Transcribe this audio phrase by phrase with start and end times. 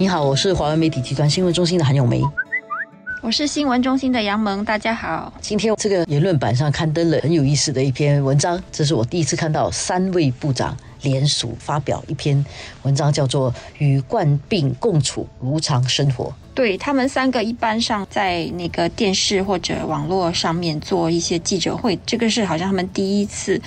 [0.00, 2.22] 你好，我是华文媒体集团新闻中心的韩永梅。
[3.20, 5.30] 我是新闻中心的杨萌，大家好。
[5.42, 12.42] 今天这个言论版上刊登了很有意思的一篇文章，这是我第一次看到三位部长联署发表一篇
[12.82, 16.24] 文章，叫做《与冠病共处，如常生活》。
[16.54, 23.60] 对他们三个一般上在那个电视或者网络上面做一些记者会，这个是好像他们第一次。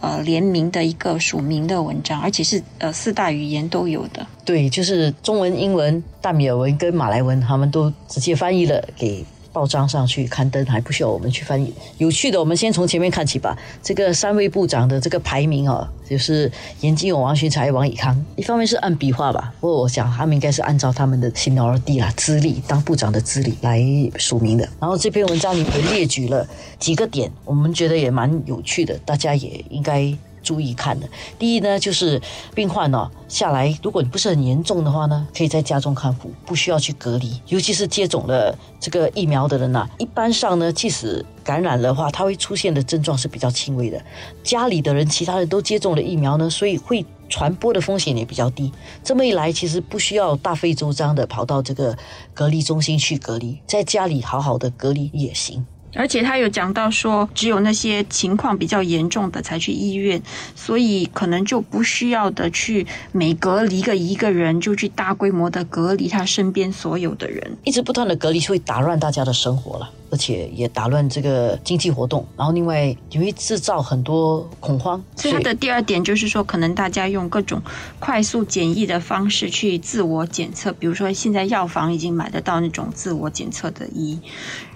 [0.00, 4.26] 呃，联名的一个署名的文章，而且是呃四大语言都有的。
[4.44, 9.24] 对，就是中文、英文、大米尔文跟马来文，他们都直接翻译了给。
[9.52, 11.72] 报章上去刊登还不需要我们去翻译。
[11.98, 13.56] 有趣的，我们先从前面看起吧。
[13.82, 16.50] 这个三位部长的这个排名啊，就是
[16.80, 18.24] 严金勇、王群才、王以康。
[18.36, 23.82] 一方面是按笔画吧，不过我想他们应该是按照他们的 seniority 啦、资历当部长的资历来
[24.16, 24.68] 署名的。
[24.78, 26.46] 然后这篇文章里面列举了
[26.78, 30.16] 几个点，我们觉得也蛮有趣的，大家也应该。
[30.42, 31.08] 注意看的，
[31.38, 32.20] 第一呢，就是
[32.54, 37.40] 病患哦下来，如果你不是很严重的话呢，可以在家中康复，不需要去隔离。
[37.46, 44.02] 尤其是接种了这个疫苗的人呐，一般上呢，即使感染的话，他会出现的症状是比较轻微的。
[44.42, 48.72] 家里的人，其他人都接种了疫苗呢，所以会传播的风险也比较低。
[49.04, 51.96] 这么一来，其实不需要大费周章的跑到这个
[52.34, 55.64] 隔离中心去隔离，在家里好好的隔离也行。
[55.94, 60.22] 而且他有讲到说，只有那些情况比较严重的才去医院，
[60.54, 75.02] 所以可能就不需要的去每隔离个一个人就去大规模的隔离他身边所有的人，一直不断的隔离会打乱大家的生活了，而且也打乱这个经济活动，然后另外也会制造很多恐慌。
[75.16, 77.60] 所以他的第二点就是说，可能大家用各种
[77.98, 84.18] 快速简易的方式去自我检测，比如说现在药房已经买得到那种自我检测的仪。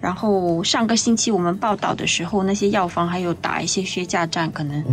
[0.00, 4.84] 然后上个星期我们报道的时候，那些药房还有打一些血价战，可能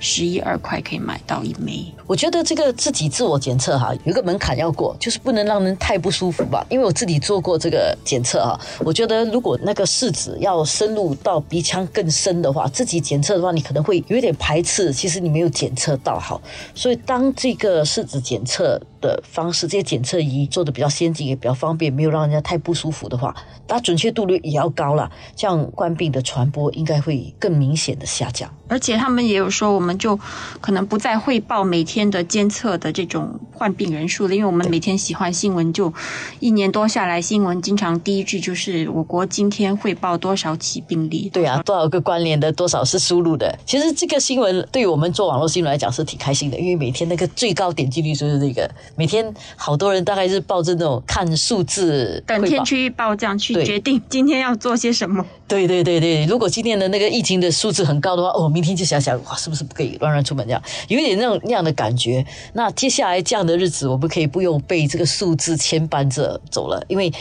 [0.00, 1.84] 十一二块可以买到一枚。
[2.06, 6.64] 我觉得这个自己自我检测哈，有个门槛要过，就是不能让人太不舒服吧。
[6.70, 14.92] 因为我自己做过这个检测哈，我觉得如果那个试纸要深入到鼻腔更深的话，自己检测的话，你可能会有点排斥。
[14.92, 16.40] 其实你没有检测到好，
[16.74, 18.80] 所以当这个试纸检测。
[19.02, 23.36] 的方式，这些检测仪做的比较先进，也比较方便，没有让人家太不舒服的话，
[23.68, 28.50] 它准确度率也要高了，这样冠病的传播应该会更明显的下降。
[28.68, 30.18] 而且他们也有说，我们就
[30.62, 35.92] 可能不再汇报每天的监测的这种患病人数了，因为我们每天喜欢新闻，就
[36.40, 41.28] 一年多下来，新闻经常第一句就是我国今天汇报多少起病例。
[41.30, 43.58] 对啊，多少个关联的，多少是输入的。
[43.66, 48.70] 其实这个新闻对于我们做网络新闻来讲是挺开心的，因为每天那个最高点击率就是那个。
[48.94, 55.24] 每天好多人大概是抱着那种看数字，等天气预报这样去决定今天要做些什么。
[55.48, 62.24] 对对对对，如果今天的那个疫情的数字很高的话，哦，明天就想想哇，是不是不可以乱乱出门这样，有一点那种那样的感觉。
[62.54, 67.12] 那接下来这样的日子，我们可以不用被这个数字牵绊着走了，因为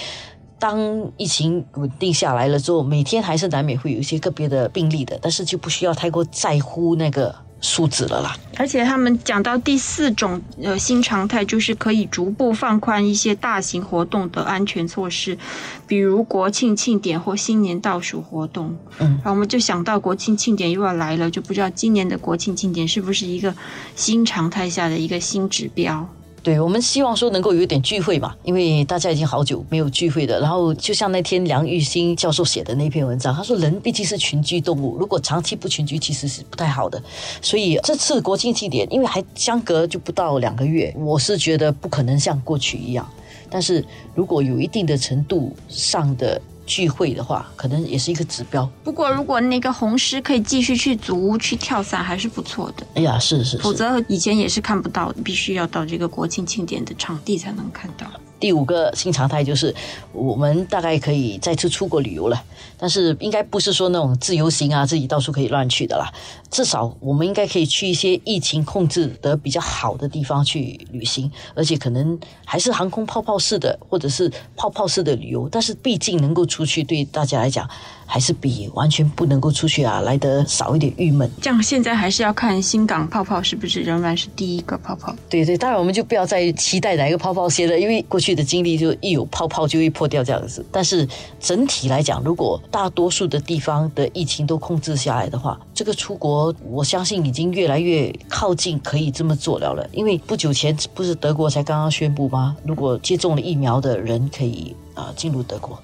[0.59, 7.33] 当疫情稳定下来了之后，每天还是难免会有一些个别的病例的，但是就不需要太过在乎那个。
[7.61, 15.37] 数字了啦，而且他们讲到第四种呃新常态，就是可以逐步放宽一些大型活动的安全措施，
[15.85, 18.75] 比如国庆庆典或新年倒数活动。
[18.97, 23.53] 嗯，然后我们就想到国庆庆典又要来了，就不知道今年的国庆庆典是不是一个
[23.95, 26.09] 新常态下的一个新指标。
[26.43, 30.39] 对我们希望说能够有一点聚会嘛，因为大家已经好久没有聚会的。
[30.39, 37.01] 然后就像那天梁玉新教授写的那篇文章，他说人毕竟是群居动物，如果长期不群居其实是不太好的。
[37.41, 43.07] 所以这次国庆庆典，因为还相隔就不到两个月，我是觉得不可能像过去一样。
[43.49, 43.85] 但是
[44.15, 46.41] 如果有一定的程度上的。
[46.65, 48.69] 聚会的话，可能也是一个指标。
[48.83, 52.85] 不过，如果那个红狮可以继续去祖屋去跳伞，还是不错的。
[52.95, 58.05] 哎呀，是是，否则以前也是看不到，必须要到这个国庆庆典的场地才能看到。
[58.41, 59.73] 第五个新常态就是，
[60.11, 62.43] 我们大概可以再次出国旅游了，
[62.77, 66.11] 但是应该不是说那种自由行啊，自己到处可以乱去的啦。
[66.49, 75.47] 至少我们应该可以去一些疫情控制得比较好的地方去旅行，而且可能还是航空泡泡式的，或者是泡泡式的旅游。
[75.49, 77.69] 但是毕竟能够出去，对大家来讲。
[78.11, 81.31] 还是比完全不能够出去啊来得少一点郁闷。
[81.41, 85.15] 这样现在还是要看新港泡泡是不是仍然是第一个泡泡。
[85.29, 90.65] 对对，当然我们就不要再期待哪一个泡泡先了，因为过去的经历就一有泡泡就会破掉这样子。
[90.71, 91.07] 但是
[91.39, 99.87] 整体来讲，如果大多数的地方的疫情都控制下来的话，这个出国我相信已经越来越靠近可以这么做了了。
[99.91, 102.55] 因为不久前不是德国才刚刚宣布吗？
[102.65, 105.77] 如果接种了疫苗的人可以啊进入德国。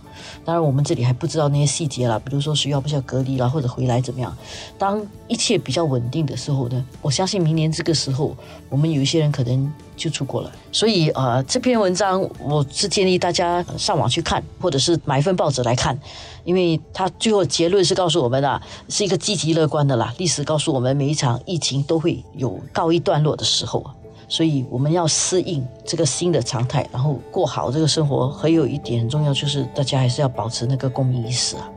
[0.46, 4.36] 当然，我们这里还不知道那些细节啦，比如说需要不需要隔离啦，或者回来怎么样。
[4.78, 8.36] 当一切比较稳定的时候呢，我相信明年这个时候，
[8.70, 10.52] 我们有一些人可能就出国了。
[10.72, 15.98] 所以呃，这篇文章我是建议大家上网去看，或者是买一份报纸来看，
[16.44, 20.14] 因为它最后结论是告诉我们啊，是一个积极乐观的啦。
[20.18, 23.86] 历史告诉我们，每一场疫情都会有告一段落的时候。
[24.28, 28.30] 所以我们要适应这个新的常态，然后过好这个生活。
[28.30, 31.70] 还有一点很重要，就是大家还是要保持那个公民意识啊。